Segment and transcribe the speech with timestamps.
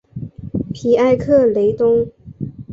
[0.73, 2.09] 皮埃克雷东。